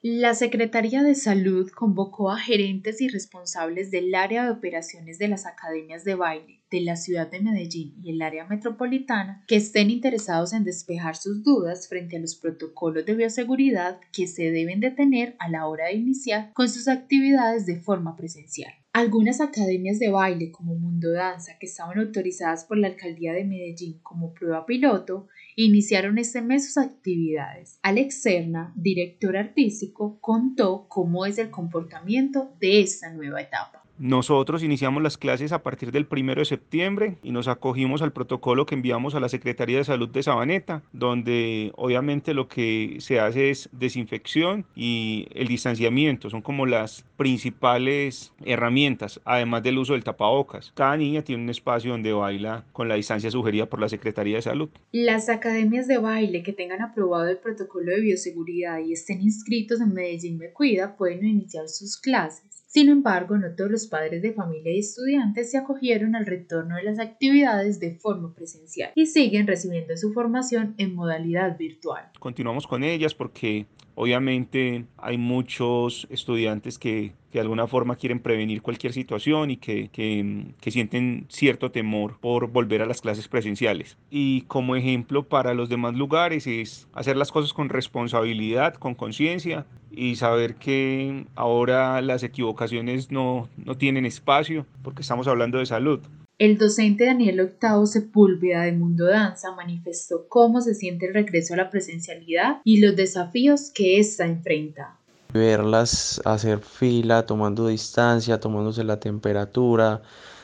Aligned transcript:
La 0.00 0.34
Secretaría 0.34 1.02
de 1.02 1.16
Salud 1.16 1.68
convocó 1.72 2.30
a 2.30 2.38
gerentes 2.38 3.00
y 3.00 3.08
responsables 3.08 3.90
del 3.90 4.14
área 4.14 4.44
de 4.44 4.52
operaciones 4.52 5.18
de 5.18 5.26
las 5.26 5.44
academias 5.44 6.04
de 6.04 6.14
baile 6.14 6.62
de 6.70 6.80
la 6.82 6.96
ciudad 6.96 7.30
de 7.30 7.40
Medellín 7.40 7.94
y 8.02 8.10
el 8.10 8.22
área 8.22 8.46
metropolitana 8.46 9.44
que 9.46 9.56
estén 9.56 9.90
interesados 9.90 10.52
en 10.52 10.64
despejar 10.64 11.16
sus 11.16 11.42
dudas 11.42 11.88
frente 11.88 12.16
a 12.16 12.20
los 12.20 12.36
protocolos 12.36 13.06
de 13.06 13.14
bioseguridad 13.14 14.00
que 14.12 14.26
se 14.26 14.50
deben 14.50 14.80
de 14.80 14.90
tener 14.90 15.36
a 15.38 15.48
la 15.48 15.66
hora 15.66 15.86
de 15.86 15.94
iniciar 15.94 16.52
con 16.52 16.68
sus 16.68 16.88
actividades 16.88 17.66
de 17.66 17.76
forma 17.76 18.16
presencial. 18.16 18.72
Algunas 18.92 19.40
academias 19.40 19.98
de 19.98 20.10
baile 20.10 20.50
como 20.50 20.74
Mundo 20.74 21.12
Danza, 21.12 21.58
que 21.60 21.66
estaban 21.66 21.98
autorizadas 21.98 22.64
por 22.64 22.78
la 22.78 22.88
alcaldía 22.88 23.32
de 23.32 23.44
Medellín 23.44 24.00
como 24.02 24.34
prueba 24.34 24.66
piloto, 24.66 25.28
iniciaron 25.56 26.18
este 26.18 26.42
mes 26.42 26.66
sus 26.66 26.78
actividades. 26.78 27.78
Alex 27.82 28.22
Serna, 28.22 28.72
director 28.76 29.36
artístico, 29.36 30.18
contó 30.20 30.86
cómo 30.88 31.26
es 31.26 31.38
el 31.38 31.50
comportamiento 31.50 32.56
de 32.60 32.80
esta 32.80 33.12
nueva 33.12 33.40
etapa. 33.40 33.87
Nosotros 33.98 34.62
iniciamos 34.62 35.02
las 35.02 35.18
clases 35.18 35.50
a 35.50 35.64
partir 35.64 35.90
del 35.90 36.06
primero 36.06 36.40
de 36.40 36.44
septiembre 36.44 37.18
y 37.24 37.32
nos 37.32 37.48
acogimos 37.48 38.00
al 38.00 38.12
protocolo 38.12 38.64
que 38.64 38.76
enviamos 38.76 39.16
a 39.16 39.20
la 39.20 39.28
Secretaría 39.28 39.78
de 39.78 39.84
Salud 39.84 40.08
de 40.08 40.22
Sabaneta, 40.22 40.82
donde 40.92 41.72
obviamente 41.76 42.32
lo 42.32 42.46
que 42.46 42.98
se 43.00 43.18
hace 43.18 43.50
es 43.50 43.68
desinfección 43.72 44.64
y 44.76 45.26
el 45.34 45.48
distanciamiento, 45.48 46.30
son 46.30 46.42
como 46.42 46.64
las 46.64 47.04
principales 47.16 48.32
herramientas, 48.44 49.20
además 49.24 49.64
del 49.64 49.78
uso 49.78 49.94
del 49.94 50.04
tapabocas. 50.04 50.72
Cada 50.76 50.96
niña 50.96 51.22
tiene 51.22 51.42
un 51.42 51.50
espacio 51.50 51.90
donde 51.90 52.12
baila 52.12 52.64
con 52.72 52.88
la 52.88 52.94
distancia 52.94 53.32
sugerida 53.32 53.66
por 53.66 53.80
la 53.80 53.88
Secretaría 53.88 54.36
de 54.36 54.42
Salud. 54.42 54.68
Las 54.92 55.28
academias 55.28 55.88
de 55.88 55.98
baile 55.98 56.44
que 56.44 56.52
tengan 56.52 56.82
aprobado 56.82 57.28
el 57.28 57.38
protocolo 57.38 57.90
de 57.90 58.00
bioseguridad 58.00 58.78
y 58.78 58.92
estén 58.92 59.20
inscritos 59.22 59.80
en 59.80 59.92
Medellín 59.92 60.38
Me 60.38 60.52
Cuida 60.52 60.96
pueden 60.96 61.26
iniciar 61.26 61.68
sus 61.68 61.96
clases. 61.96 62.44
Sin 62.68 62.90
embargo, 62.90 63.38
no 63.38 63.54
todos 63.56 63.70
los 63.70 63.87
padres 63.88 64.22
de 64.22 64.32
familia 64.32 64.72
y 64.72 64.78
estudiantes 64.78 65.50
se 65.50 65.58
acogieron 65.58 66.14
al 66.14 66.26
retorno 66.26 66.76
de 66.76 66.84
las 66.84 66.98
actividades 66.98 67.80
de 67.80 67.96
forma 67.96 68.34
presencial 68.34 68.92
y 68.94 69.06
siguen 69.06 69.46
recibiendo 69.46 69.96
su 69.96 70.12
formación 70.12 70.74
en 70.78 70.94
modalidad 70.94 71.56
virtual. 71.58 72.10
Continuamos 72.18 72.66
con 72.66 72.84
ellas 72.84 73.14
porque 73.14 73.66
obviamente 73.94 74.84
hay 74.96 75.18
muchos 75.18 76.06
estudiantes 76.10 76.78
que, 76.78 77.12
de 77.32 77.40
alguna 77.40 77.66
forma 77.66 77.96
quieren 77.96 78.20
prevenir 78.20 78.62
cualquier 78.62 78.92
situación 78.92 79.50
y 79.50 79.56
que, 79.56 79.90
que, 79.90 80.70
sienten 80.70 81.26
cierto 81.28 81.70
temor 81.70 82.18
por 82.20 82.50
volver 82.50 82.82
a 82.82 82.86
las 82.86 83.00
clases 83.00 83.28
presenciales. 83.28 83.96
Y 84.10 84.42
como 84.42 84.76
ejemplo 84.76 85.28
para 85.28 85.54
los 85.54 85.68
demás 85.68 85.94
lugares 85.94 86.46
es 86.46 86.88
hacer 86.92 87.16
las 87.16 87.32
cosas 87.32 87.52
con 87.52 87.68
responsabilidad, 87.68 88.74
con 88.74 88.94
conciencia 88.94 89.66
y 89.90 90.16
saber 90.16 90.56
que 90.56 91.26
ahora 91.34 92.00
las 92.02 92.22
equivocaciones 92.22 93.10
no, 93.10 93.48
no 93.56 93.76
tienen 93.76 94.06
espacio 94.06 94.66
porque 94.82 95.02
estamos 95.02 95.26
hablando 95.26 95.58
de 95.58 95.66
salud. 95.66 96.00
El 96.38 96.56
docente 96.56 97.06
Daniel 97.06 97.40
Octavo 97.40 97.84
Sepúlveda 97.86 98.62
de 98.62 98.70
Mundo 98.70 99.06
Danza 99.06 99.56
manifestó 99.56 100.28
cómo 100.28 100.60
se 100.60 100.74
siente 100.74 101.06
el 101.06 101.14
regreso 101.14 101.54
a 101.54 101.56
la 101.56 101.68
presencialidad 101.68 102.58
y 102.62 102.78
los 102.78 102.94
desafíos 102.94 103.72
que 103.74 103.98
ésta 103.98 104.24
enfrenta. 104.24 104.97
Verlas 105.32 106.20
hacer 106.24 106.60
fila, 106.60 107.26
tomando 107.26 107.66
distancia, 107.68 108.40
tomándose 108.40 108.84
la 108.84 108.98
temperatura, 109.00 110.02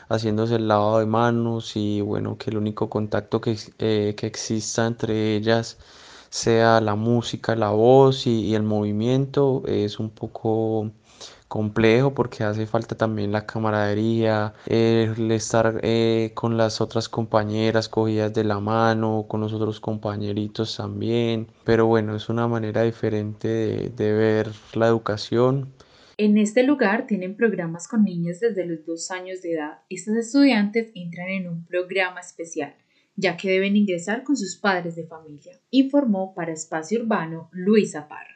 haciéndose 0.08 0.56
el 0.56 0.68
lavado 0.68 0.98
de 1.00 1.06
manos 1.06 1.76
y 1.76 2.00
bueno, 2.02 2.36
que 2.38 2.50
el 2.50 2.58
único 2.58 2.90
contacto 2.90 3.40
que, 3.40 3.56
eh, 3.78 4.14
que 4.16 4.26
exista 4.26 4.86
entre 4.86 5.36
ellas 5.36 5.78
sea 6.34 6.80
la 6.80 6.96
música, 6.96 7.54
la 7.54 7.70
voz 7.70 8.26
y, 8.26 8.56
el 8.56 8.64
movimiento, 8.64 9.62
es 9.68 10.00
un 10.00 10.10
poco 10.10 10.90
complejo 11.46 12.12
porque 12.12 12.42
hace 12.42 12.66
falta 12.66 12.96
también 12.96 13.30
la 13.30 13.46
camaradería, 13.46 14.52
el 14.66 15.30
estar 15.30 15.78
eh, 15.84 16.32
con 16.34 16.56
las 16.56 16.80
otras 16.80 17.08
compañeras 17.08 17.88
cogidas 17.88 18.34
de 18.34 18.42
la 18.42 18.58
mano, 18.58 19.26
con 19.28 19.42
los 19.42 19.52
otros 19.52 19.78
compañeritos 19.78 20.76
también, 20.76 21.46
pero 21.62 21.86
bueno, 21.86 22.16
es 22.16 22.28
una 22.28 22.48
manera 22.48 22.82
diferente 22.82 23.46
de, 23.46 23.88
de 23.90 24.12
ver 24.12 24.50
la 24.74 24.88
educación. 24.88 25.72
En 26.16 26.36
este 26.36 26.64
lugar 26.64 27.06
tienen 27.06 27.36
programas 27.36 27.86
con 27.86 28.02
niños 28.02 28.40
desde 28.40 28.66
los 28.66 28.84
dos 28.84 29.12
años 29.12 29.40
de 29.40 29.52
edad. 29.52 29.78
Estos 29.88 30.16
estudiantes 30.16 30.90
entran 30.96 31.28
en 31.28 31.48
un 31.48 31.64
programa 31.64 32.18
especial 32.18 32.74
ya 33.16 33.36
que 33.36 33.50
deben 33.50 33.76
ingresar 33.76 34.24
con 34.24 34.36
sus 34.36 34.56
padres 34.56 34.96
de 34.96 35.06
familia, 35.06 35.60
informó 35.70 36.34
para 36.34 36.52
Espacio 36.52 37.00
Urbano 37.00 37.48
Luisa 37.52 38.08
Parra. 38.08 38.30